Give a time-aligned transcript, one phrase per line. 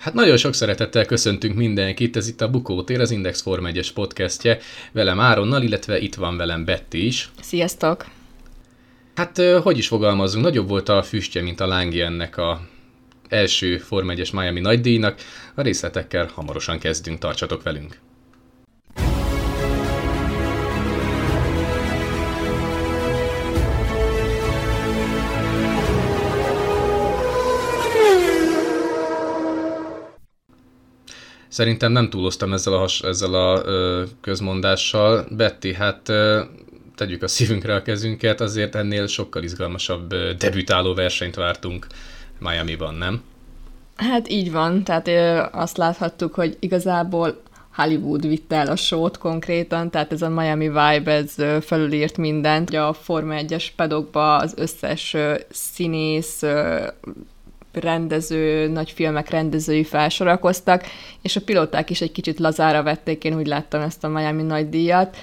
[0.00, 4.58] Hát nagyon sok szeretettel köszöntünk mindenkit, ez itt a Bukótér, az Index Form 1-es podcastje,
[4.92, 7.30] velem Áronnal, illetve itt van velem Betty is.
[7.40, 8.06] Sziasztok!
[9.14, 12.60] Hát, hogy is fogalmazunk, nagyobb volt a füstje, mint a lángi ennek a
[13.28, 15.20] első Form 1-es Miami nagydíjnak.
[15.54, 17.98] A részletekkel hamarosan kezdünk, tartsatok velünk!
[31.50, 35.26] Szerintem nem túloztam ezzel a, has, ezzel a ö, közmondással.
[35.30, 36.42] Betty, hát ö,
[36.94, 41.86] tegyük a szívünkre a kezünket, azért ennél sokkal izgalmasabb ö, debütáló versenyt vártunk
[42.38, 43.22] Miami-ban, nem?
[43.96, 47.42] Hát így van, tehát ö, azt láthattuk, hogy igazából
[47.74, 52.74] Hollywood vitte el a sót konkrétan, tehát ez a Miami Vibe, ez felülírt mindent.
[52.74, 55.16] A Forma 1-es pedokba az összes
[55.50, 56.42] színész,
[57.72, 60.84] rendező, nagy filmek rendezői felsorakoztak,
[61.22, 64.68] és a pilóták is egy kicsit lazára vették, én úgy láttam ezt a Miami nagy
[64.68, 65.16] díjat.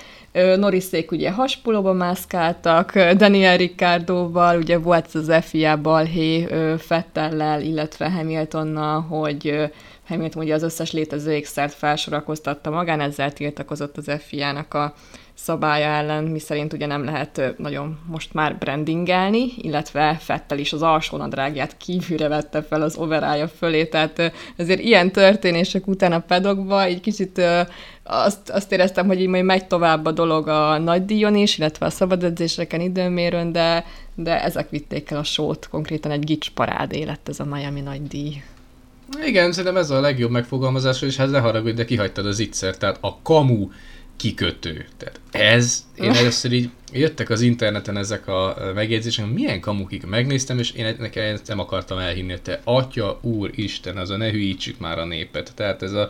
[0.58, 9.70] Norriszék ugye haspulóba mászkáltak, Daniel Ricciardoval, ugye volt az FIA balhé Fettellel, illetve Hamiltonnal, hogy
[10.08, 14.94] Hamilton ugye az összes létező ékszert felsorakoztatta magán, ezzel tiltakozott az FIA-nak a
[15.38, 20.82] szabálya ellen, mi szerint ugye nem lehet nagyon most már brandingelni, illetve Fettel is az
[20.82, 27.00] alsónadrágját kívülre vette fel az overája fölé, tehát ezért ilyen történések után a pedokba egy
[27.00, 27.42] kicsit
[28.04, 31.86] azt, azt éreztem, hogy így majd megy tovább a dolog a nagy díjon is, illetve
[31.86, 37.04] a szabad edzéseken időmérőn, de, de ezek vitték el a sót, konkrétan egy gics parádé
[37.04, 38.44] lett ez a Miami nagy díj.
[39.26, 42.98] Igen, szerintem ez a legjobb megfogalmazás, és hát ne haragudj, de kihagytad az icser, tehát
[43.02, 43.68] a kamu
[44.18, 44.86] kikötő.
[44.98, 50.72] Tehát ez, én először így jöttek az interneten ezek a megjegyzések, milyen kamukik megnéztem, és
[50.72, 54.80] én nekem ezt nem akartam elhinni, hogy te atya, úr, Isten, az a ne hülyítsük
[54.80, 55.52] már a népet.
[55.56, 56.10] Tehát ez a,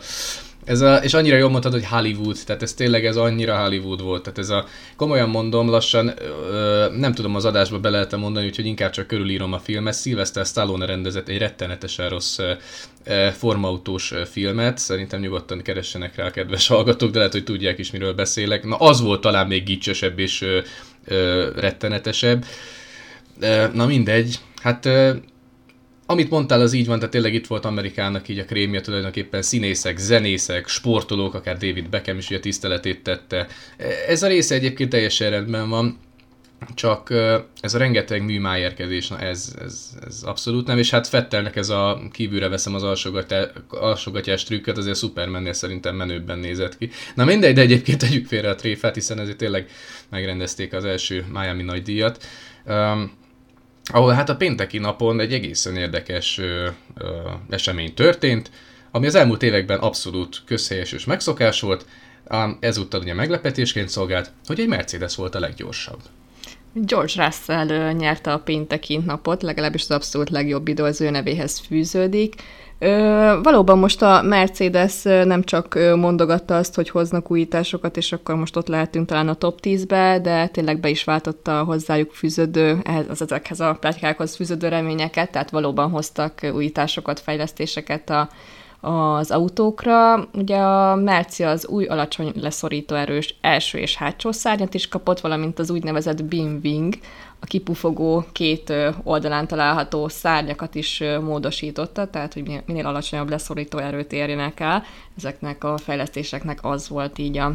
[0.68, 4.22] ez a, és annyira jól mondtad, hogy Hollywood, tehát ez tényleg ez annyira Hollywood volt,
[4.22, 4.66] tehát ez a,
[4.96, 6.12] komolyan mondom, lassan
[6.50, 10.00] ö, nem tudom az adásba be lehet mondani, úgyhogy inkább csak körülírom a filmet.
[10.00, 17.10] Sylvester Stallone rendezett egy rettenetesen rossz ö, formautós filmet, szerintem nyugodtan keressenek rá kedves hallgatók,
[17.10, 18.64] de lehet, hogy tudják is, miről beszélek.
[18.64, 20.60] Na az volt talán még gicsesebb és ö,
[21.04, 22.44] ö, rettenetesebb.
[23.72, 24.88] Na mindegy, hát
[26.10, 29.98] amit mondtál, az így van, tehát tényleg itt volt Amerikának így a krémje tulajdonképpen színészek,
[29.98, 33.46] zenészek, sportolók, akár David Beckham is ugye tiszteletét tette.
[34.08, 35.98] Ez a része egyébként teljesen rendben van,
[36.74, 37.10] csak
[37.60, 42.02] ez a rengeteg műmájérkezés, na ez, ez, ez abszolút nem, és hát Fettelnek ez a
[42.12, 42.82] kívülre veszem az
[43.68, 46.90] alsogatjás trükköt, azért Supermannél szerintem menőbben nézett ki.
[47.14, 49.70] Na mindegy, de egyébként tegyük félre a tréfát, hiszen ezért tényleg
[50.10, 52.24] megrendezték az első Miami nagy díjat.
[52.66, 53.17] Um,
[53.88, 57.06] ahol hát a pénteki napon egy egészen érdekes ö, ö,
[57.50, 58.50] esemény történt,
[58.90, 61.86] ami az elmúlt években abszolút közhelyes és megszokás volt,
[62.26, 66.00] ám ezúttal ugye meglepetésként szolgált, hogy egy Mercedes volt a leggyorsabb.
[66.72, 72.34] George Russell nyerte a pénteki napot, legalábbis az abszolút legjobb idő az ő nevéhez fűződik.
[72.78, 78.56] Ö, valóban most a Mercedes nem csak mondogatta azt, hogy hoznak újításokat, és akkor most
[78.56, 83.60] ott lehetünk talán a top 10-be, de tényleg be is váltotta hozzájuk fűződő, az ezekhez
[83.60, 88.28] a plátikákhoz fűződő reményeket, tehát valóban hoztak újításokat, fejlesztéseket a,
[88.80, 90.28] az autókra.
[90.32, 95.58] Ugye a Merci az új alacsony leszorító erős első és hátsó szárnyat is kapott, valamint
[95.58, 96.94] az úgynevezett beam wing,
[97.40, 98.72] a kipufogó két
[99.02, 104.82] oldalán található szárnyakat is módosította, tehát hogy minél alacsonyabb leszorító erőt érjenek el.
[105.16, 107.52] Ezeknek a fejlesztéseknek az volt így a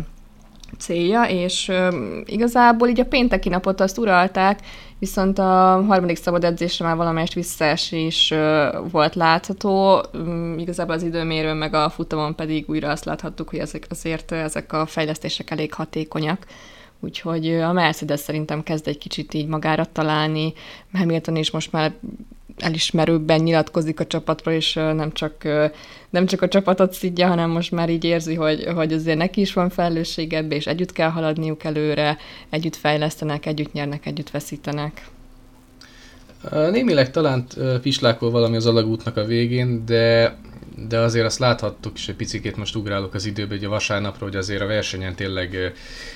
[0.78, 1.72] célja, és
[2.25, 4.59] igazából így a pénteki napot azt uralták,
[5.00, 8.34] viszont a harmadik szabad edzésre már valamelyest visszaesés
[8.91, 10.06] volt látható,
[10.57, 14.85] igazából az időmérő meg a futamon pedig újra azt láthattuk, hogy ezek azért ezek a
[14.85, 16.45] fejlesztések elég hatékonyak.
[17.00, 20.53] Úgyhogy a Mercedes szerintem kezd egy kicsit így magára találni,
[20.94, 21.94] Hamilton is most már
[22.57, 25.43] elismerőbben nyilatkozik a csapatról, és nem csak,
[26.09, 29.53] nem csak a csapatot szidja, hanem most már így érzi, hogy, hogy azért neki is
[29.53, 32.17] van felelősség ebbe, és együtt kell haladniuk előre,
[32.50, 35.05] együtt fejlesztenek, együtt nyernek, együtt veszítenek.
[36.51, 37.47] Némileg talán
[37.81, 40.35] pislákol valami az alagútnak a végén, de
[40.75, 44.35] de azért azt láthattuk, és egy picit most ugrálok az időbe, hogy a vasárnapra, hogy
[44.35, 45.73] azért a versenyen tényleg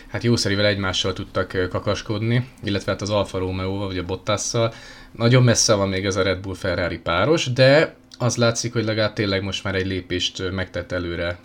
[0.08, 4.74] hát jószerivel egymással tudtak kakaskodni, illetve hát az Alfa romeo vagy a Bottasszal.
[5.12, 9.14] Nagyon messze van még ez a Red Bull Ferrari páros, de az látszik, hogy legalább
[9.14, 11.40] tényleg most már egy lépést megtett előre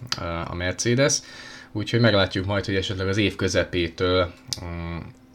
[0.49, 1.19] a Mercedes,
[1.73, 4.33] úgyhogy meglátjuk majd, hogy esetleg az év közepétől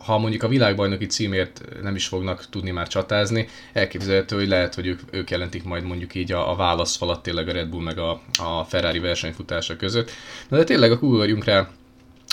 [0.07, 4.87] ha mondjuk a világbajnoki címért nem is fognak tudni már csatázni, elképzelhető, hogy lehet, hogy
[4.87, 8.21] ők, ők jelentik majd mondjuk így a, a válaszfalat tényleg a Red Bull meg a,
[8.43, 10.11] a Ferrari versenyfutása között.
[10.49, 11.69] Na de tényleg akkor ugorjunk rá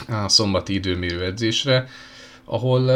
[0.09, 1.89] a szombati időmérő edzésre,
[2.45, 2.87] ahol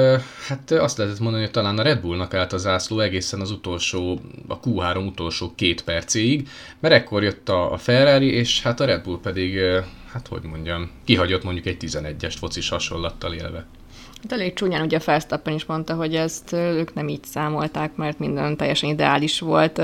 [0.48, 4.20] hát azt lehetett mondani, hogy talán a Red Bullnak állt a zászló egészen az utolsó,
[4.48, 6.48] a Q3 utolsó két percéig,
[6.80, 9.58] mert ekkor jött a Ferrari, és hát a Red Bull pedig,
[10.12, 13.66] hát hogy mondjam, kihagyott mondjuk egy 11-es focis hasonlattal élve.
[14.22, 18.56] Hát elég csúnyán ugye Verstappen is mondta, hogy ezt ők nem így számolták, mert minden
[18.56, 19.80] teljesen ideális volt,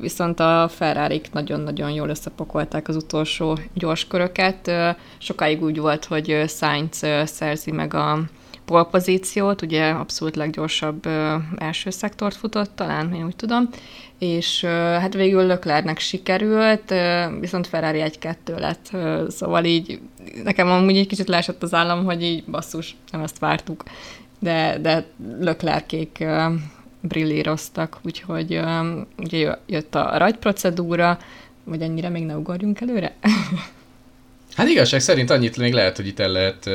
[0.00, 4.70] viszont a ferrari nagyon-nagyon jól összepakolták az utolsó gyors köröket.
[5.18, 8.18] Sokáig úgy volt, hogy Sainz szerzi meg a
[8.68, 11.06] polpozíciót, ugye abszolút leggyorsabb
[11.56, 13.68] első szektort futott, talán, én úgy tudom,
[14.18, 16.94] és hát végül Löklernek sikerült,
[17.40, 18.90] viszont Ferrari egy-kettő lett,
[19.28, 20.00] szóval így
[20.44, 23.82] nekem amúgy egy kicsit leesett az állam, hogy így basszus, nem ezt vártuk,
[24.38, 25.06] de, de
[25.40, 26.24] Löklerkék
[27.00, 28.60] brillíroztak, úgyhogy
[29.16, 31.18] ugye jött a rajtprocedúra,
[31.64, 33.16] vagy ennyire még ne ugorjunk előre?
[34.58, 36.70] Hát igazság szerint annyit még lehet, hogy itt el lehet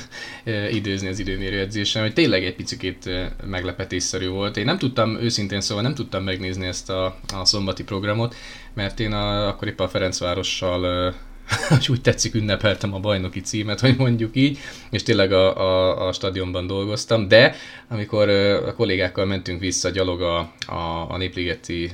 [0.78, 3.10] időzni az időmérő edzésen, hogy tényleg egy picit
[3.46, 4.56] meglepetésszerű volt.
[4.56, 8.34] Én nem tudtam, őszintén szóval nem tudtam megnézni ezt a, a szombati programot,
[8.74, 11.14] mert én a, akkor éppen a Ferencvárossal
[11.68, 14.58] hogy úgy tetszik, ünnepeltem a bajnoki címet, hogy mondjuk így,
[14.90, 17.54] és tényleg a, a, a stadionban dolgoztam, de
[17.88, 21.90] amikor a kollégákkal mentünk vissza gyalog a, a, a Népligeti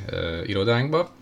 [0.47, 1.15] irodánkba,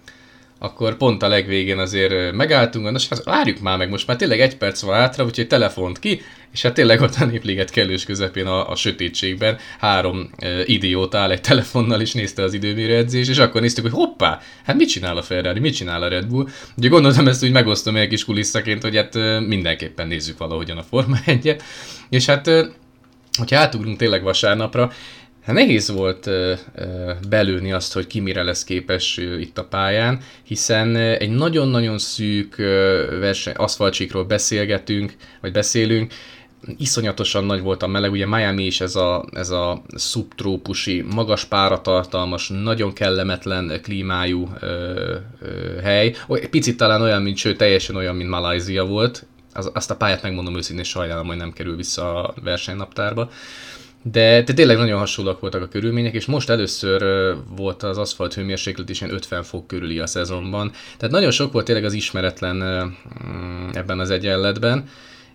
[0.62, 4.56] akkor pont a legvégén azért megálltunk, na hát várjuk már meg, most már tényleg egy
[4.56, 6.20] perc van hátra, úgyhogy telefont ki,
[6.52, 11.30] és hát tényleg ott a népliget kellős közepén a, a sötétségben három e, idióta áll
[11.30, 15.16] egy telefonnal, és nézte az időmérő edzés, és akkor néztük, hogy hoppá, hát mit csinál
[15.16, 16.46] a Ferrari, mit csinál a Red Bull.
[16.76, 19.14] Ugye gondoltam ezt, hogy megosztom egy kis kuliszaként, hogy hát
[19.46, 21.56] mindenképpen nézzük valahogyan a Forma 1
[22.08, 22.50] és hát
[23.38, 24.92] hogyha átugrunk tényleg vasárnapra,
[25.44, 29.64] Hát nehéz volt ö, ö, belőni azt, hogy ki mire lesz képes ö, itt a
[29.64, 36.12] pályán, hiszen ö, egy nagyon-nagyon szűk ö, verseny, aszfaltcsíkról beszélgetünk, vagy beszélünk,
[36.76, 42.48] iszonyatosan nagy volt a meleg, ugye Miami is ez a, ez a szubtrópusi, magas páratartalmas,
[42.48, 46.14] nagyon kellemetlen klímájú ö, ö, hely.
[46.50, 49.26] Picit talán olyan, mint sőt, teljesen olyan, mint Malajzia volt.
[49.54, 53.30] Az, azt a pályát megmondom őszintén, sajnálom, hogy nem kerül vissza a versenynaptárba.
[54.02, 57.04] De, de tényleg nagyon hasonlóak voltak a körülmények, és most először
[57.56, 60.70] volt az aszfalt hőmérséklet is ilyen 50 fok körüli a szezonban.
[60.96, 64.88] Tehát nagyon sok volt tényleg az ismeretlen mm, ebben az egyenletben.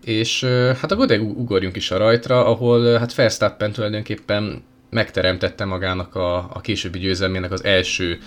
[0.04, 0.44] És
[0.82, 7.00] hát akkor ugorjunk is a rajtra, ahol hát Verstappen tulajdonképpen megteremtette magának a, a későbbi
[7.00, 8.20] győzelmének az első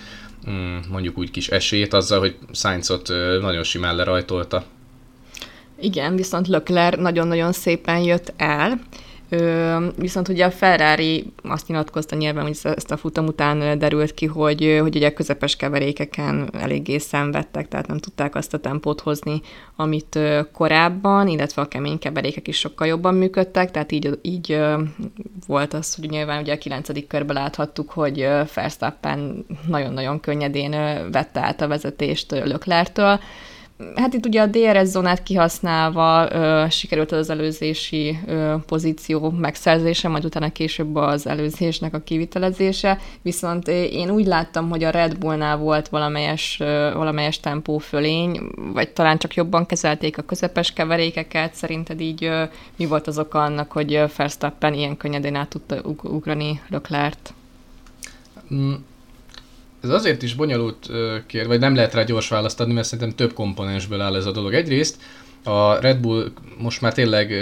[0.51, 3.09] mm, mondjuk úgy kis esélyét azzal, hogy Sainzot
[3.41, 4.65] nagyon simán lerajtolta.
[5.81, 8.81] Igen, viszont Lökler nagyon-nagyon szépen jött el,
[9.33, 14.27] Ö, viszont ugye a Ferrari azt nyilatkozta nyilván, hogy ezt a futam után derült ki,
[14.27, 19.41] hogy, hogy ugye közepes keverékeken eléggé szenvedtek, tehát nem tudták azt a tempót hozni,
[19.77, 20.19] amit
[20.53, 24.61] korábban, illetve a kemény keverékek is sokkal jobban működtek, tehát így, így
[25.47, 30.71] volt az, hogy nyilván ugye a kilencedik körben láthattuk, hogy Verstappen nagyon-nagyon könnyedén
[31.11, 33.21] vette át a vezetést Löklertől,
[33.95, 40.25] Hát itt ugye a DRS zónát kihasználva ö, sikerült az előzési ö, pozíció megszerzése, majd
[40.25, 45.89] utána később az előzésnek a kivitelezése, viszont én úgy láttam, hogy a Red Bullnál volt
[45.89, 48.41] valamelyes, ö, valamelyes tempó fölény,
[48.73, 52.45] vagy talán csak jobban kezelték a közepes keverékeket, szerinted így ö,
[52.77, 57.35] mi volt az oka annak, hogy Verstappen ilyen könnyedén át tudta ugrani Leclerc-t?
[59.83, 60.91] Ez azért is bonyolult
[61.27, 64.33] kér, vagy nem lehet rá gyors választ adni, mert szerintem több komponensből áll ez a
[64.33, 64.55] dolog.
[64.55, 64.97] Egyrészt
[65.45, 67.33] a Red Bull most már tényleg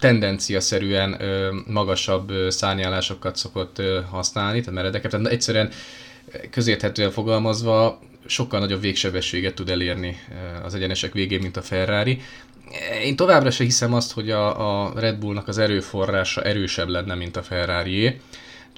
[0.00, 1.20] tendenciaszerűen
[1.66, 5.70] magasabb szárnyálásokat szokott használni, tehát meredekebb, tehát egyszerűen
[6.50, 10.16] közérthetően fogalmazva sokkal nagyobb végsebességet tud elérni
[10.64, 12.20] az egyenesek végén, mint a Ferrari.
[13.04, 17.36] Én továbbra se hiszem azt, hogy a, a Red Bullnak az erőforrása erősebb lenne, mint
[17.36, 18.20] a Ferrari-é.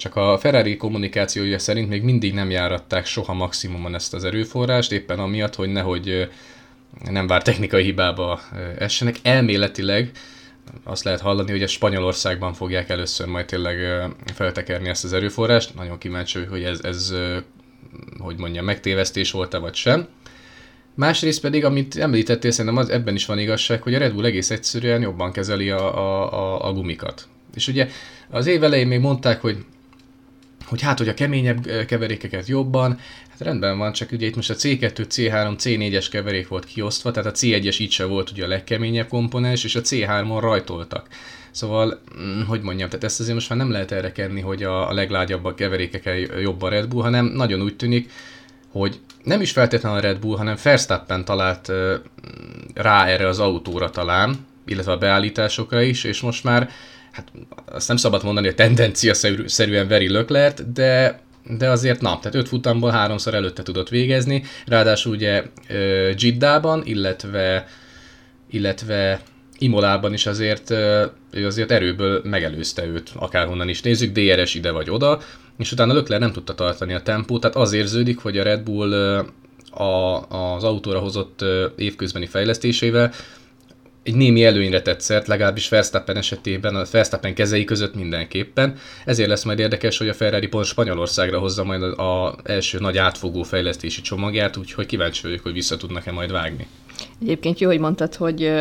[0.01, 5.19] Csak a Ferrari kommunikációja szerint még mindig nem járatták soha maximumon ezt az erőforrást, éppen
[5.19, 6.29] amiatt, hogy nehogy
[7.09, 8.41] nem vár technikai hibába
[8.77, 9.15] essenek.
[9.23, 10.11] Elméletileg
[10.83, 13.77] azt lehet hallani, hogy a Spanyolországban fogják először majd tényleg
[14.33, 15.75] feltekerni ezt az erőforrást.
[15.75, 17.13] Nagyon kíváncsi, hogy ez, ez
[18.19, 20.07] hogy mondjam, megtévesztés volt-e vagy sem.
[20.95, 24.49] Másrészt pedig, amit említettél, szerintem az, ebben is van igazság, hogy a Red Bull egész
[24.49, 27.27] egyszerűen jobban kezeli a, a, a, a gumikat.
[27.55, 27.87] És ugye
[28.29, 29.65] az év elején még mondták, hogy
[30.71, 32.99] hogy hát, hogy a keményebb keverékeket jobban,
[33.29, 37.31] hát rendben van, csak ugye itt most a C2, C3, C4-es keverék volt kiosztva, tehát
[37.31, 41.07] a C1-es itt se volt ugye a legkeményebb komponens, és a C3-on rajtoltak.
[41.51, 44.93] Szóval, mm, hogy mondjam, tehát ezt azért most már nem lehet erre kenni, hogy a,
[44.93, 48.11] leglágyabb a keverékekkel jobb a Red Bull, hanem nagyon úgy tűnik,
[48.69, 51.71] hogy nem is feltétlenül a Red Bull, hanem Verstappen talált
[52.73, 56.69] rá erre az autóra talán, illetve a beállításokra is, és most már,
[57.11, 57.31] hát
[57.65, 59.13] azt nem szabad mondani, hogy tendencia
[59.45, 61.19] szerűen veri Löklert, de
[61.57, 67.67] de azért na, tehát öt futamból háromszor előtte tudott végezni, ráadásul ugye uh, Giddában, illetve
[68.49, 69.21] illetve
[69.57, 70.69] Imolában is azért,
[71.31, 75.19] ő azért erőből megelőzte őt, akárhonnan is nézzük, DRS ide vagy oda,
[75.57, 78.93] és utána Leclerc nem tudta tartani a tempót, tehát az érződik, hogy a Red Bull
[79.71, 83.11] a, az autóra hozott évközbeni fejlesztésével
[84.03, 88.77] egy némi előnyre tett szert, legalábbis Verstappen esetében, a Verstappen kezei között mindenképpen.
[89.05, 93.43] Ezért lesz majd érdekes, hogy a Ferrari pont Spanyolországra hozza majd az első nagy átfogó
[93.43, 96.67] fejlesztési csomagját, úgyhogy kíváncsi vagyok, hogy vissza tudnak-e majd vágni.
[97.21, 98.51] Egyébként jó, hogy mondtad, hogy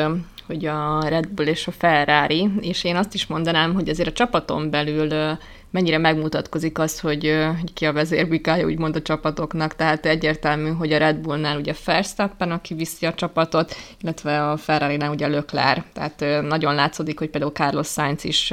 [0.47, 4.13] hogy a Red Bull és a Ferrari, és én azt is mondanám, hogy azért a
[4.13, 5.37] csapaton belül
[5.71, 10.99] mennyire megmutatkozik az, hogy, hogy ki a vezérbikája, úgymond a csapatoknak, tehát egyértelmű, hogy a
[10.99, 16.75] Red Bullnál ugye Verstappen, aki viszi a csapatot, illetve a Ferrari-nál ugye Leclerc, tehát nagyon
[16.75, 18.53] látszódik, hogy például Carlos Sainz is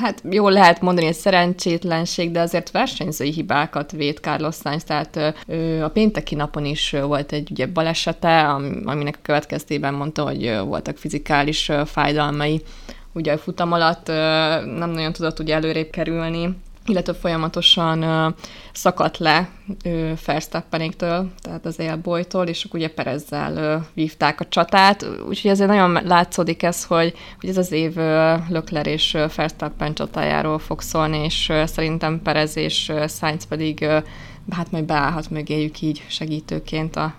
[0.00, 5.82] hát jól lehet mondani, hogy szerencsétlenség, de azért versenyzői hibákat véd Carlos Sainz, tehát ö,
[5.82, 8.44] a pénteki napon is volt egy ugye balesete,
[8.84, 12.62] aminek a következtében mondta, hogy voltak fizikális fájdalmai,
[13.16, 16.56] ugye a futam alatt nem nagyon tudott ugye előrébb kerülni,
[16.86, 18.34] illetve folyamatosan uh,
[18.72, 19.48] szakadt le
[19.84, 26.62] uh, Verstappenéktől, tehát az élbolytól, és ugye Perezzel vívták a csatát, úgyhogy ezért nagyon látszódik
[26.62, 32.22] ez, hogy, hogy ez az év uh, Lökler és Verstappen csatájáról fog szólni, és szerintem
[32.22, 34.02] Perez és uh, Sainz pedig uh,
[34.50, 37.14] hát majd beállhat mögéjük így segítőként a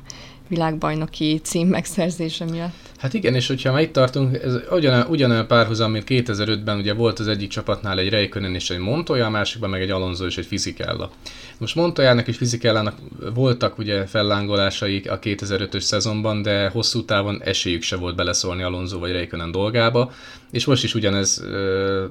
[0.47, 2.87] világbajnoki cím megszerzése miatt.
[2.97, 7.19] Hát igen, és hogyha már itt tartunk, ez ugyanolyan, ugyanolyan párhuzam, mint 2005-ben ugye volt
[7.19, 10.45] az egyik csapatnál egy Reikönen és egy Montoya, a másikban meg egy Alonso és egy
[10.45, 11.11] Fizikella.
[11.57, 12.95] Most Montoyának és Fizikellának
[13.33, 19.11] voltak ugye fellángolásaik a 2005-ös szezonban, de hosszú távon esélyük se volt beleszólni Alonso vagy
[19.11, 20.11] Reikönen dolgába,
[20.51, 22.03] és most is ugyanez uh,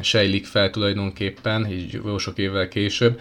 [0.00, 3.20] sejlik fel tulajdonképpen, így jó sok évvel később,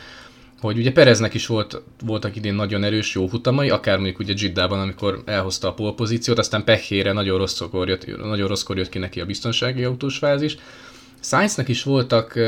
[0.59, 4.79] hogy ugye Pereznek is volt, voltak idén nagyon erős jó futamai, akár mondjuk ugye Giddában,
[4.79, 9.25] amikor elhozta a polpozíciót, aztán pehére nagyon rosszkor jött, nagyon rosszkor jött ki neki a
[9.25, 10.57] biztonsági autós fázis.
[11.21, 12.39] Sainznek is voltak,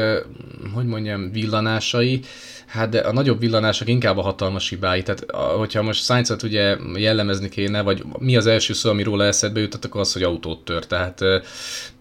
[0.73, 2.19] hogy mondjam, villanásai,
[2.65, 5.03] hát de a nagyobb villanások inkább a hatalmas hibái.
[5.03, 9.59] Tehát hogyha most Sainzot ugye jellemezni kéne, vagy mi az első szó, ami róla eszedbe
[9.59, 10.85] jutott, akkor az, hogy autót tör.
[10.85, 11.21] Tehát,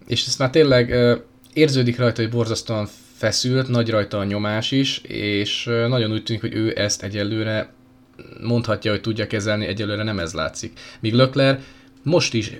[0.07, 0.95] és ezt már tényleg
[1.53, 2.87] érződik rajta, hogy borzasztóan
[3.21, 7.73] feszült, nagy rajta a nyomás is, és nagyon úgy tűnik, hogy ő ezt egyelőre
[8.41, 10.79] mondhatja, hogy tudja kezelni, egyelőre nem ez látszik.
[10.99, 11.59] Míg Lökler
[12.03, 12.51] most is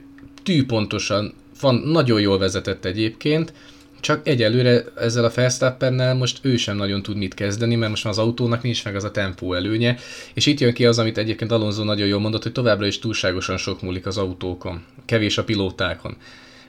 [0.43, 3.53] tűpontosan, van, nagyon jól vezetett egyébként,
[3.99, 8.13] csak egyelőre ezzel a Verstappennel most ő sem nagyon tud mit kezdeni, mert most már
[8.13, 9.97] az autónak nincs meg az a tempó előnye,
[10.33, 13.57] és itt jön ki az, amit egyébként Alonso nagyon jól mondott, hogy továbbra is túlságosan
[13.57, 16.17] sok múlik az autókon, kevés a pilótákon.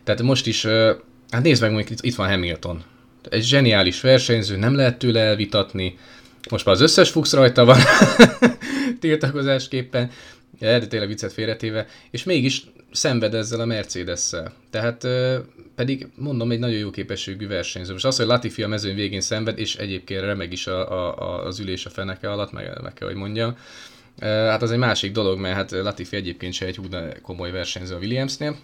[0.04, 0.66] Tehát most is,
[1.30, 2.82] hát nézd meg, mondjuk itt van Hamilton,
[3.30, 5.98] egy zseniális versenyző, nem lehet tőle elvitatni.
[6.50, 7.78] Most már az összes Fuchs rajta van
[9.00, 10.10] tiltakozásképpen,
[10.58, 14.52] de tényleg viccet félretéve, és mégis szenved ezzel a Mercedes-szel.
[14.70, 15.06] Tehát
[15.74, 17.92] pedig mondom, egy nagyon jó képességű versenyző.
[17.92, 21.58] Most az, hogy Latifi a mezőn végén szenved, és egyébként remeg is a, a, az
[21.58, 23.56] ülés a feneke alatt, meg, meg kell, hogy mondjam,
[24.20, 26.84] hát az egy másik dolog, mert hát Latifi egyébként se egy hú
[27.22, 28.56] komoly versenyző a Williamsnél.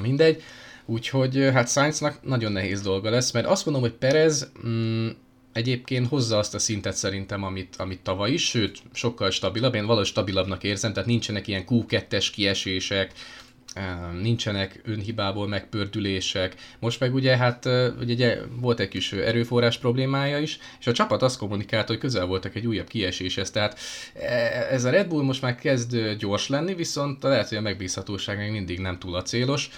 [0.00, 0.42] Mindegy.
[0.86, 5.08] Úgyhogy hát Sainznak nagyon nehéz dolga lesz, mert azt mondom, hogy Perez mm,
[5.52, 10.06] egyébként hozza azt a szintet szerintem, amit, amit tavaly is, sőt, sokkal stabilabb, én valahogy
[10.06, 13.12] stabilabbnak érzem, tehát nincsenek ilyen Q2-es kiesések,
[14.20, 16.54] nincsenek önhibából megpördülések.
[16.78, 17.68] Most meg ugye hát
[18.00, 22.54] ugye volt egy kis erőforrás problémája is, és a csapat azt kommunikálta, hogy közel voltak
[22.54, 23.50] egy újabb kieséshez.
[23.50, 23.78] Tehát
[24.14, 24.26] e,
[24.70, 28.50] ez a Red Bull most már kezd gyors lenni, viszont lehet, hogy a megbízhatóság még
[28.50, 29.70] mindig nem túl a célos.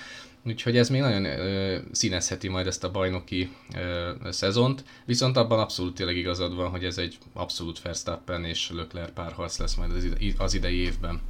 [0.47, 5.95] Úgyhogy ez még nagyon ö, színezheti majd ezt a bajnoki ö, szezont, viszont abban abszolút
[5.95, 10.17] tényleg igazad van, hogy ez egy abszolút Verstappen és Leclerc párharc lesz majd az, ide,
[10.39, 11.21] az idei évben.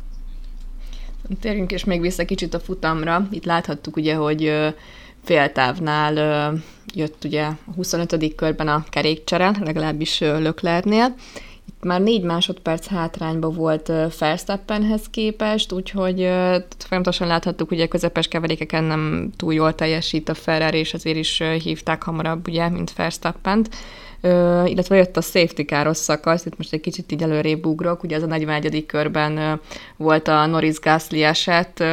[1.40, 3.28] Térjünk és még vissza kicsit a futamra.
[3.30, 4.52] Itt láthattuk ugye, hogy
[5.24, 6.54] féltávnál
[6.94, 8.34] jött ugye a 25.
[8.34, 11.14] körben a kerékcsere, legalábbis Löklernél,
[11.80, 16.28] már négy másodperc hátrányba volt Verstappenhez képest, úgyhogy
[16.78, 21.42] folyamatosan láthattuk, hogy a közepes keverékeken nem túl jól teljesít a Ferrari, és azért is
[21.62, 23.68] hívták hamarabb, ugye, mint Verstappent.
[24.64, 28.22] illetve jött a safety káros szakasz, itt most egy kicsit így előrébb ugrok, ugye az
[28.22, 28.86] a 41.
[28.86, 29.60] körben
[29.96, 31.84] volt a Norris Gasly eset.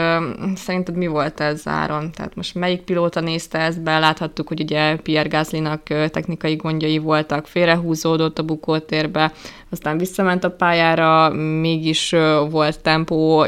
[0.55, 2.11] Szerinted mi volt ez Áron?
[2.11, 3.99] Tehát most melyik pilóta nézte ezt be?
[3.99, 9.31] Láthattuk, hogy ugye Pierre Gaslynak technikai gondjai voltak, félrehúzódott a bukótérbe,
[9.73, 12.15] aztán visszament a pályára, mégis
[12.49, 13.45] volt tempó,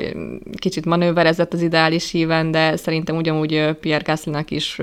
[0.58, 4.80] kicsit manőverezett az ideális híven, de szerintem ugyanúgy Pierre Gaslynak is,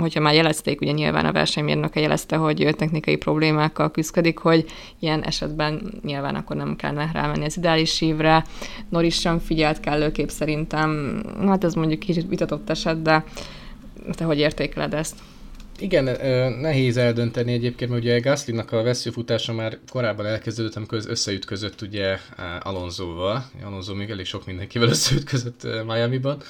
[0.00, 4.64] hogyha már jelezték, ugye nyilván a versenymérnöke jelezte, hogy technikai problémákkal küzdik, hogy
[4.98, 8.44] ilyen esetben nyilván akkor nem kellene rámenni az ideális hívre.
[8.88, 13.24] Norris sem figyelt kellőképp szerintem, hát ez mondjuk kicsit vitatott eset, de
[14.12, 15.16] te hogy értékeled ezt?
[15.78, 16.04] Igen,
[16.60, 22.18] nehéz eldönteni egyébként, mert ugye Gaslynak a veszőfutása már korábban elkezdődött, amikor összeütközött ugye
[22.60, 23.50] Alonsoval.
[23.64, 26.42] Alonso még elég sok mindenkivel összeütközött Miami-ban.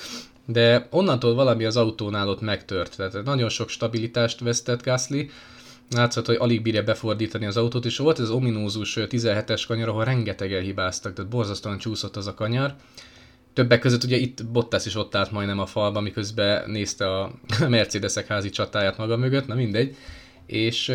[0.46, 2.96] De onnantól valami az autónál ott megtört.
[2.96, 5.30] Tehát nagyon sok stabilitást vesztett Gasly,
[5.90, 10.04] látszott, hogy alig bírja befordítani az autót, és volt ez az ominózus 17-es kanyar, ahol
[10.04, 12.74] rengetegen hibáztak, tehát borzasztóan csúszott az a kanyar.
[13.56, 17.32] Többek között ugye itt Bottas is ott állt majdnem a falba, miközben nézte a
[17.68, 19.96] Mercedesek házi csatáját maga mögött, na mindegy.
[20.46, 20.88] És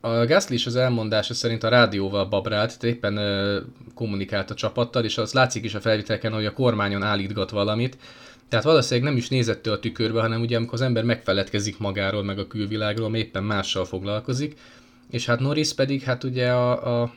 [0.00, 3.18] a Gasly is az elmondása szerint a rádióval babrált, éppen
[3.94, 7.96] kommunikált a csapattal, és az látszik is a felvételken, hogy a kormányon állítgat valamit,
[8.48, 12.38] tehát valószínűleg nem is nézett a tükörbe, hanem ugye amikor az ember megfeledkezik magáról, meg
[12.38, 14.56] a külvilágról, éppen mással foglalkozik,
[15.10, 17.14] és hát Norris pedig hát ugye a, a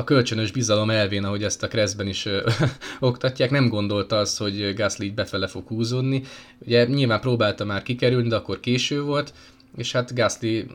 [0.00, 2.28] a kölcsönös bizalom elvén, ahogy ezt a Kreszben is
[3.00, 6.22] oktatják, nem gondolta azt, hogy Gasly így befele fog húzódni.
[6.58, 9.32] Ugye nyilván próbálta már kikerülni, de akkor késő volt,
[9.76, 10.66] és hát Gasly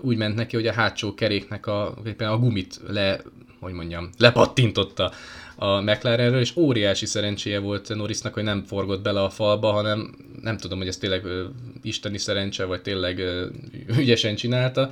[0.00, 3.20] úgy ment neki, hogy a hátsó keréknek a, a gumit le,
[3.64, 5.12] hogy mondjam, lepattintotta
[5.56, 10.56] a McLarenről, és óriási szerencséje volt Norrisnak, hogy nem forgott bele a falba, hanem nem
[10.56, 11.44] tudom, hogy ez tényleg ö,
[11.82, 13.46] isteni szerencse, vagy tényleg ö,
[13.98, 14.90] ügyesen csinálta,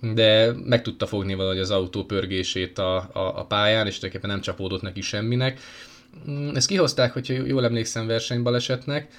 [0.00, 4.40] de meg tudta fogni valahogy az autó pörgését a, a, a pályán, és tulajdonképpen nem
[4.40, 5.60] csapódott neki semminek.
[6.30, 9.12] Mm, ezt kihozták, hogyha jól emlékszem versenybalesetnek,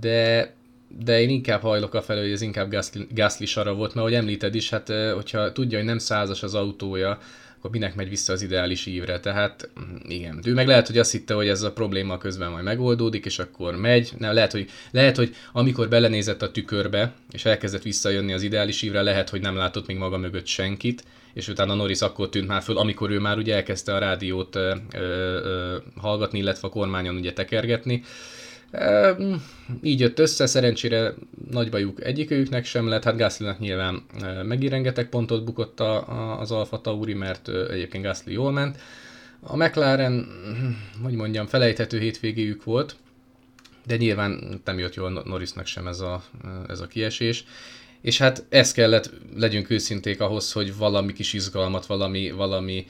[0.00, 0.52] de
[0.98, 4.14] de én inkább hajlok a felől, hogy ez inkább Gasly, Gasly sara volt, mert ahogy
[4.14, 7.18] említed is, hát hogyha tudja, hogy nem százas az autója,
[7.62, 9.20] akkor minek megy vissza az ideális ívre.
[9.20, 12.64] Tehát mm, igen, ő meg lehet, hogy azt hitte, hogy ez a probléma közben majd
[12.64, 14.12] megoldódik, és akkor megy.
[14.18, 19.02] Nem, lehet, hogy, lehet, hogy amikor belenézett a tükörbe, és elkezdett visszajönni az ideális ívre,
[19.02, 22.78] lehet, hogy nem látott még maga mögött senkit, és utána Norris akkor tűnt már föl,
[22.78, 27.32] amikor ő már ugye elkezdte a rádiót ö, ö, ö, hallgatni, illetve a kormányon ugye
[27.32, 28.02] tekergetni.
[29.82, 31.14] Így jött össze, szerencsére
[31.50, 34.02] nagy bajuk egyikőjüknek sem lett, hát Gaslynak nyilván
[34.42, 38.78] megint rengeteg pontot bukott a, a, az Alfa Tauri, mert egyébként Gasly jól ment.
[39.40, 40.26] A McLaren,
[41.02, 42.96] hogy mondjam, felejthető hétvégéjük volt,
[43.86, 46.22] de nyilván nem jött jól Norrisnak sem ez a,
[46.68, 47.44] ez a kiesés.
[48.00, 52.86] És hát ez kellett, legyünk őszinték ahhoz, hogy valami kis izgalmat, valami, valami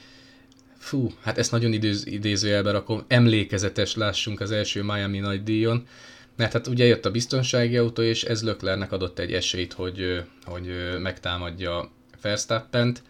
[0.83, 5.87] fú, hát ezt nagyon idéz, idézőjelbe rakom, emlékezetes lássunk az első Miami nagy díjon,
[6.35, 10.69] mert hát ugye jött a biztonsági autó, és ez Löklernek adott egy esélyt, hogy, hogy
[11.01, 11.91] megtámadja
[12.21, 13.01] Verstappent.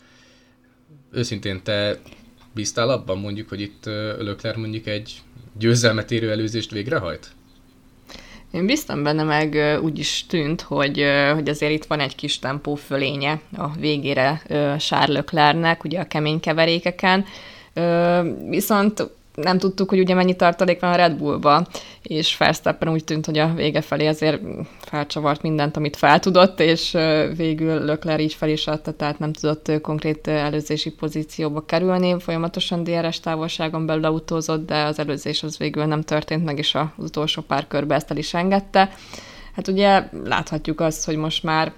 [1.12, 2.00] Őszintén te
[2.54, 3.86] bíztál abban mondjuk, hogy itt
[4.20, 5.22] Lökler mondjuk egy
[5.58, 7.32] győzelmet érő előzést végrehajt?
[8.52, 12.76] Én biztam benne, meg úgy is tűnt, hogy, hogy azért itt van egy kis tempó
[12.76, 14.42] fölénye a végére
[14.78, 17.26] Charles Leclercnek, ugye a kemény keverékeken,
[18.50, 21.68] viszont nem tudtuk, hogy ugye mennyi tartalék van a Red Bullba,
[22.02, 24.42] és Verstappen úgy tűnt, hogy a vége felé azért
[24.80, 26.98] felcsavart mindent, amit fel tudott, és
[27.36, 32.20] végül Lökler így fel is adta, tehát nem tudott konkrét előzési pozícióba kerülni.
[32.20, 36.88] Folyamatosan DRS távolságon belül autózott, de az előzés az végül nem történt meg, és az
[36.98, 38.90] utolsó pár körbe ezt el is engedte.
[39.56, 41.74] Hát ugye láthatjuk azt, hogy most már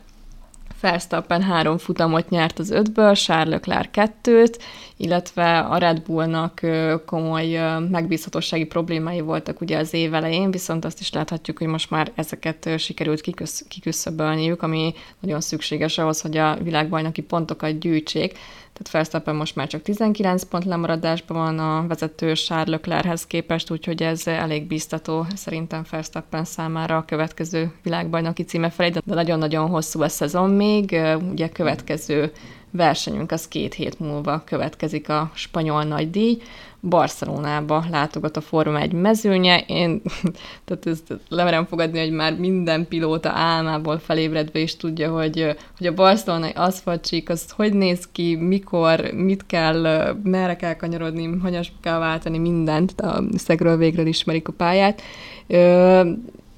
[0.85, 4.63] Verstappen három futamot nyert az ötből, Charles Leclerc kettőt,
[4.97, 6.61] illetve a Red Bullnak
[7.05, 12.11] komoly megbízhatósági problémái voltak ugye az év elején, viszont azt is láthatjuk, hogy most már
[12.15, 13.21] ezeket sikerült
[13.67, 18.37] kiküszöbölniük, ami nagyon szükséges ahhoz, hogy a világbajnoki pontokat gyűjtsék.
[18.75, 24.03] Tehát Verstappen most már csak 19 pont lemaradásban van a vezető Charles Leclerchez képest, úgyhogy
[24.03, 30.07] ez elég biztató szerintem Verstappen számára a következő világbajnoki címe felé, de nagyon-nagyon hosszú a
[30.07, 32.31] szezon még, ugye következő
[32.71, 36.41] versenyünk az két hét múlva következik a spanyol nagydíj.
[36.89, 39.63] Barcelonába látogat a Forma egy mezőnye.
[39.67, 40.01] Én
[40.65, 45.93] tehát ezt lemerem fogadni, hogy már minden pilóta álmából felébredve is tudja, hogy, hogy a
[45.93, 52.37] barcelonai aszfaltcsík az hogy néz ki, mikor, mit kell, merre kell kanyarodni, hogyan kell váltani
[52.37, 55.01] mindent, a szegről végről ismerik a pályát.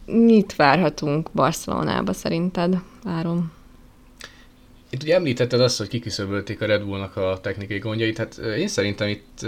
[0.05, 3.51] Mit várhatunk Barcelonába szerinted, Áron?
[4.89, 9.07] Itt ugye említetted azt, hogy kiküszöbölték a Red Bullnak a technikai gondjait, hát én szerintem
[9.07, 9.39] itt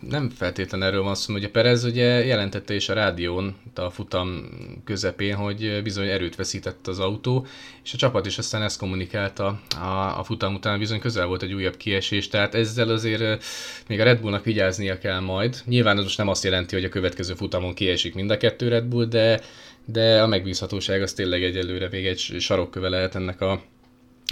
[0.00, 4.48] nem feltétlen erről van szó, a Perez ugye jelentette is a rádión a futam
[4.84, 7.46] közepén, hogy bizony erőt veszített az autó,
[7.84, 11.52] és a csapat is aztán ezt kommunikálta a, a futam után, bizony közel volt egy
[11.52, 13.44] újabb kiesés, tehát ezzel azért
[13.88, 15.56] még a Red Bullnak vigyáznia kell majd.
[15.64, 18.84] Nyilván ez most nem azt jelenti, hogy a következő futamon kiesik mind a kettő Red
[18.84, 19.40] Bull, de,
[19.84, 23.62] de a megbízhatóság az tényleg egyelőre még egy sarokköve lehet ennek a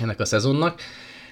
[0.01, 0.81] ennek a szezonnak.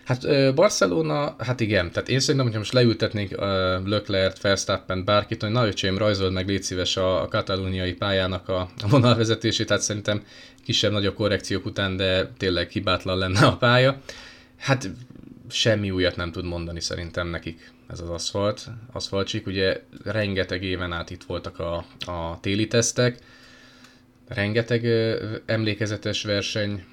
[0.04, 3.38] Hát Barcelona, hát igen, tehát én szerintem, hogyha most leültetnénk uh,
[3.86, 8.60] Leclerc, Verstappen, bárkit, hogy na öcsém, rajzold meg légy szíves a, a katalóniai pályának a,
[8.82, 10.22] a vonalvezetését, tehát szerintem
[10.64, 14.00] kisebb-nagyobb korrekciók után, de tényleg hibátlan lenne a pálya.
[14.56, 14.90] Hát
[15.50, 19.46] semmi újat nem tud mondani szerintem nekik ez az aszfalt, aszfaltsik.
[19.46, 23.18] Ugye rengeteg éven át itt voltak a, a téli tesztek,
[24.28, 24.84] rengeteg
[25.46, 26.84] emlékezetes verseny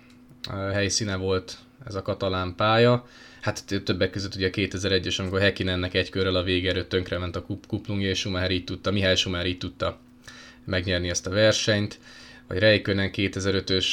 [0.72, 3.08] helyszíne volt ez a katalán pálya.
[3.42, 8.10] Hát többek között ugye 2001-es, amikor Hekinennek egy körrel a vége előtt tönkrement a kuplungja,
[8.10, 10.00] és Schumacher így tudta, Mihály Schumacher így tudta
[10.66, 12.00] megnyerni ezt a versenyt
[12.48, 13.86] vagy Reikönen 2005-ös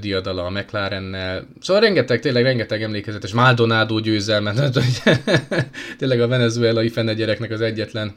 [0.00, 1.46] diadala a McLarennel.
[1.60, 4.78] Szóval rengeteg, tényleg rengeteg emlékezetes Maldonado győzelmet,
[5.98, 8.14] tényleg a venezuelai fene gyereknek az egyetlen,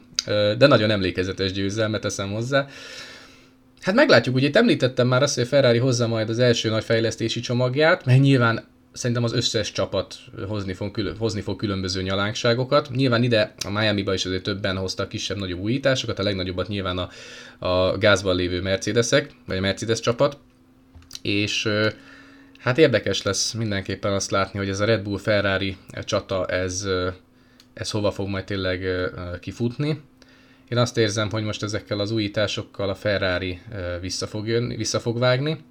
[0.58, 2.66] de nagyon emlékezetes győzelmet teszem hozzá.
[3.80, 7.40] Hát meglátjuk, ugye itt említettem már azt, hogy Ferrari hozza majd az első nagy fejlesztési
[7.40, 10.14] csomagját, mert nyilván szerintem az összes csapat
[10.48, 12.90] hozni fog, hozni fog különböző nyalánkságokat.
[12.90, 17.08] Nyilván ide a Miami-ba is azért többen hoztak kisebb-nagyobb újításokat, a legnagyobbat nyilván a,
[17.66, 20.38] a gázban lévő Mercedesek, vagy a Mercedes csapat,
[21.22, 21.68] és
[22.58, 26.86] hát érdekes lesz mindenképpen azt látni, hogy ez a Red Bull-Ferrari csata, ez,
[27.74, 28.84] ez hova fog majd tényleg
[29.40, 30.00] kifutni.
[30.68, 33.60] Én azt érzem, hogy most ezekkel az újításokkal a Ferrari
[34.00, 35.64] vissza fog, jönni, vissza fog vágni,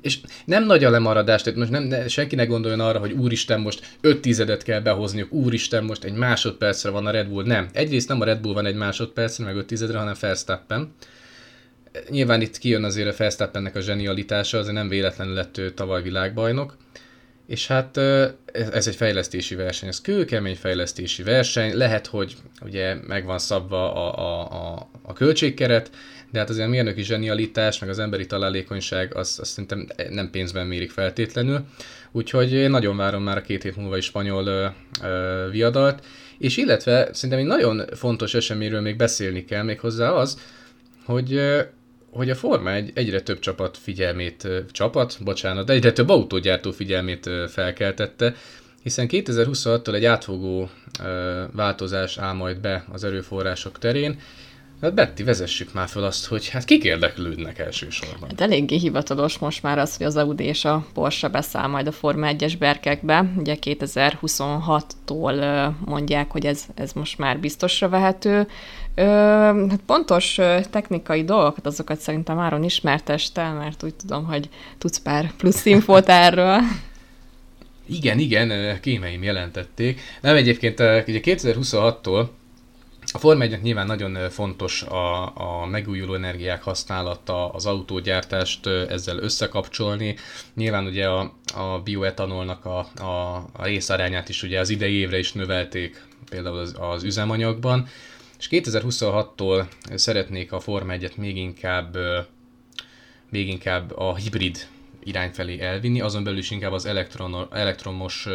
[0.00, 3.60] és nem nagy a lemaradás, tehát most nem, ne, senki ne gondoljon arra, hogy úristen
[3.60, 7.44] most 5 tizedet kell behozniuk, úristen most egy másodpercre van a Red Bull.
[7.44, 7.68] Nem.
[7.72, 10.94] Egyrészt nem a Red Bull van egy másodpercre, meg 5 tizedre, hanem Verstappen.
[12.08, 16.76] Nyilván itt kijön azért a Verstappennek a zsenialitása, azért nem véletlenül lett ő tavaly világbajnok.
[17.46, 17.96] És hát
[18.52, 24.18] ez egy fejlesztési verseny, ez kőkemény fejlesztési verseny, lehet, hogy ugye meg van szabva a,
[24.18, 25.90] a, a, a költségkeret,
[26.32, 30.66] de hát azért a mérnöki zsenialitás, meg az emberi találékonyság, azt, azt szerintem nem pénzben
[30.66, 31.64] mérik feltétlenül.
[32.12, 34.66] Úgyhogy én nagyon várom már a két hét múlva is spanyol ö,
[35.02, 36.04] ö, viadalt,
[36.38, 40.40] és illetve szerintem egy nagyon fontos eseményről még beszélni kell, még hozzá az,
[41.04, 41.40] hogy
[42.10, 48.34] hogy a Forma egy, egyre több csapat figyelmét, csapat, bocsánat, egyre több autógyártó figyelmét felkeltette,
[48.82, 50.70] hiszen 2026-tól egy átfogó
[51.52, 54.20] változás áll majd be az erőforrások terén,
[54.82, 58.28] Hát Betty, vezessük már fel azt, hogy hát kik érdeklődnek elsősorban.
[58.28, 61.92] Hát eléggé hivatalos most már az, hogy az Audi és a Porsche beszáll majd a
[61.92, 63.32] Forma 1-es berkekbe.
[63.36, 68.46] Ugye 2026-tól mondják, hogy ez, ez most már biztosra vehető.
[68.94, 69.02] Ö,
[69.68, 70.34] hát pontos
[70.70, 76.60] technikai dolgokat, azokat szerintem Áron ismerteste, mert úgy tudom, hogy tudsz pár plusz infót erről.
[77.86, 80.00] Igen, igen, kémeim jelentették.
[80.20, 82.26] Nem egyébként ugye 2026-tól
[83.12, 90.16] a Forma 1 nyilván nagyon fontos a, a megújuló energiák használata, az autógyártást ezzel összekapcsolni.
[90.54, 95.32] Nyilván ugye a, a bioetanolnak a, a, a részarányát is ugye az idei évre is
[95.32, 97.86] növelték például az, az üzemanyagban,
[98.38, 101.96] és 2026-tól szeretnék a Forma 1-et még inkább,
[103.30, 104.66] még inkább a hibrid
[105.04, 108.28] irány felé elvinni, azon belül is inkább az elektron, elektromos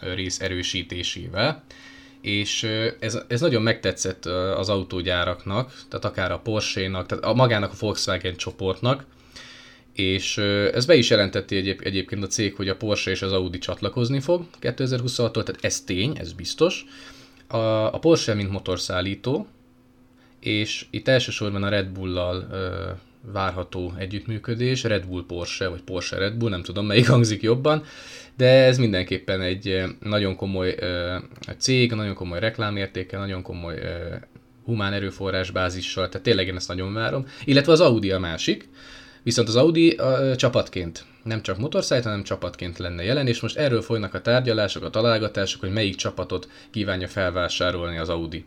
[0.00, 1.64] rész erősítésével
[2.20, 2.62] és
[3.00, 4.24] ez, ez nagyon megtetszett
[4.56, 9.04] az autógyáraknak, tehát akár a Porsche-nak, tehát a magának a Volkswagen csoportnak,
[9.92, 10.38] és
[10.72, 14.20] ez be is jelentette egyéb, egyébként a cég, hogy a Porsche és az Audi csatlakozni
[14.20, 16.84] fog 2026-tól, tehát ez tény, ez biztos.
[17.46, 17.56] A,
[17.94, 19.46] a Porsche, mint motorszállító,
[20.40, 22.48] és itt elsősorban a Red Bull-lal
[23.32, 27.84] várható együttműködés, Red Bull Porsche, vagy Porsche Red Bull, nem tudom melyik hangzik jobban,
[28.36, 30.74] de ez mindenképpen egy nagyon komoly
[31.58, 33.78] cég, nagyon komoly reklámértéke, nagyon komoly
[34.64, 37.26] humán erőforrás bázissal, tehát tényleg én ezt nagyon várom.
[37.44, 38.68] Illetve az Audi a másik,
[39.22, 43.82] viszont az Audi a, csapatként, nem csak motorszájt, hanem csapatként lenne jelen, és most erről
[43.82, 48.44] folynak a tárgyalások, a találgatások, hogy melyik csapatot kívánja felvásárolni az Audi.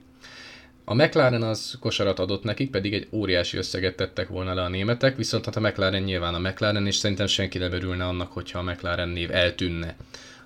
[0.89, 5.15] A McLaren az kosarat adott nekik, pedig egy óriási összeget tettek volna le a németek,
[5.15, 8.63] viszont hát a McLaren nyilván a McLaren, és szerintem senki nem örülne annak, hogyha a
[8.63, 9.95] McLaren név eltűnne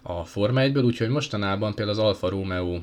[0.02, 2.80] a Forma 1-ből, úgyhogy mostanában például az Alfa Romeo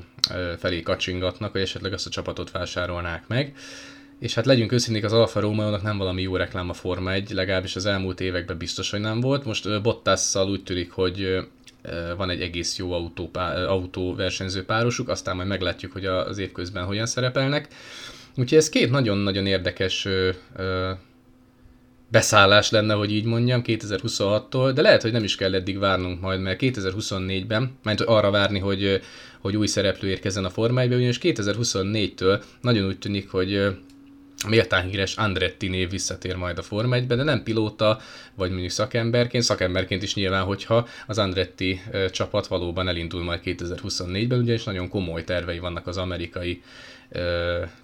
[0.57, 3.55] felé kacsingatnak, hogy esetleg azt a csapatot vásárolnák meg.
[4.19, 7.75] És hát legyünk őszinték, az Alfa Romeo-nak nem valami jó reklám a Forma 1, legalábbis
[7.75, 9.45] az elmúlt években biztos, hogy nem volt.
[9.45, 11.37] Most Bottasszal úgy tűnik, hogy
[12.17, 13.29] van egy egész jó autó,
[13.67, 17.67] autóversenyző párosuk, aztán majd meglátjuk, hogy az évközben hogyan szerepelnek.
[18.35, 20.07] Úgyhogy ez két nagyon-nagyon érdekes
[22.11, 26.41] beszállás lenne, hogy így mondjam, 2026-tól, de lehet, hogy nem is kell eddig várnunk majd,
[26.41, 29.01] mert 2024-ben, mert arra várni, hogy,
[29.39, 33.77] hogy új szereplő érkezzen a Forma 1 ugyanis 2024-től nagyon úgy tűnik, hogy
[34.47, 37.99] méltán híres Andretti név visszatér majd a Forma 1 de nem pilóta,
[38.35, 44.63] vagy mondjuk szakemberként, szakemberként is nyilván, hogyha az Andretti csapat valóban elindul majd 2024-ben, ugyanis
[44.63, 46.61] nagyon komoly tervei vannak az amerikai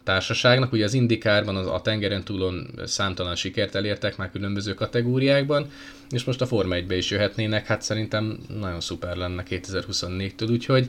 [0.03, 0.71] társaságnak.
[0.71, 5.71] Ugye az Indikárban, az, a tengeren túlon számtalan sikert elértek már különböző kategóriákban,
[6.09, 10.87] és most a Forma 1-be is jöhetnének, hát szerintem nagyon szuper lenne 2024-től, úgyhogy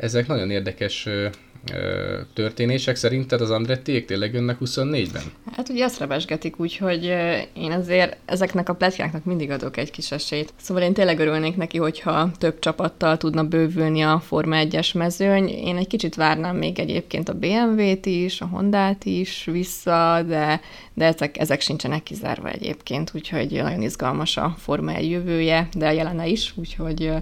[0.00, 1.08] ezek nagyon érdekes
[2.34, 5.22] történések szerinted az Andrettiék tényleg jönnek 24-ben?
[5.56, 7.04] Hát ugye azt rebesgetik, úgyhogy
[7.54, 10.52] én azért ezeknek a pletykáknak mindig adok egy kis esélyt.
[10.60, 15.48] Szóval én tényleg örülnék neki, hogyha több csapattal tudna bővülni a Forma 1-es mezőny.
[15.48, 20.60] Én egy kicsit várnám még egyébként a BMW-t is, a Honda-t is vissza, de,
[20.94, 25.92] de ezek, ezek sincsenek kizárva egyébként, úgyhogy nagyon izgalmas a Forma 1 jövője, de a
[25.92, 27.12] jelene is, úgyhogy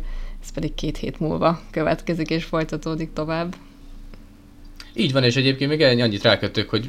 [0.48, 3.56] ez pedig két hét múlva következik és folytatódik tovább.
[5.00, 6.88] Így van, és egyébként még annyit rákötök, hogy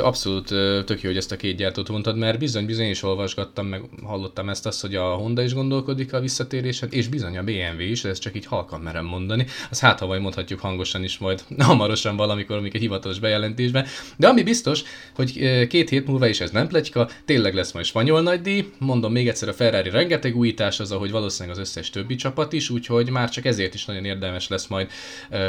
[0.00, 0.46] abszolút
[0.84, 4.48] tök jó, hogy ezt a két gyártót mondtad, mert bizony, bizony is olvasgattam, meg hallottam
[4.48, 8.20] ezt azt, hogy a Honda is gondolkodik a visszatérésen, és bizony a BMW is, ezt
[8.20, 9.46] csak így halkan merem mondani.
[9.70, 13.86] Az hát, ha majd mondhatjuk hangosan is majd hamarosan valamikor, amik egy hivatalos bejelentésben.
[14.16, 14.82] De ami biztos,
[15.14, 18.70] hogy két hét múlva is ez nem pletyka, tényleg lesz majd spanyol nagydíj.
[18.78, 22.70] Mondom még egyszer, a Ferrari rengeteg újítás az, ahogy valószínűleg az összes többi csapat is,
[22.70, 24.90] úgyhogy már csak ezért is nagyon érdemes lesz majd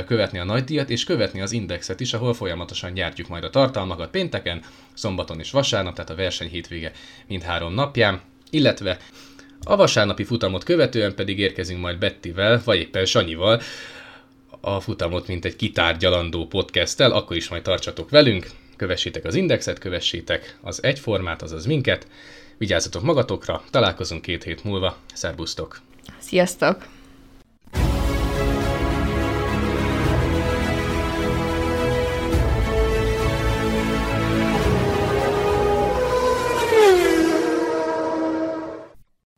[0.05, 4.09] követni a nagydíjat, és követni az indexet Podcast is, ahol folyamatosan gyártjuk majd a tartalmakat
[4.09, 4.61] pénteken,
[4.93, 6.91] szombaton és vasárnap, tehát a verseny hétvége
[7.27, 8.97] mindhárom napján, illetve
[9.63, 13.61] a vasárnapi futamot követően pedig érkezünk majd Bettivel, vagy éppen Sanyival,
[14.61, 20.57] a futamot, mint egy kitárgyalandó podcasttel, akkor is majd tartsatok velünk, kövessétek az indexet, kövessétek
[20.61, 22.07] az egyformát, azaz minket,
[22.57, 25.81] vigyázzatok magatokra, találkozunk két hét múlva, szerbusztok!
[26.19, 26.87] Sziasztok!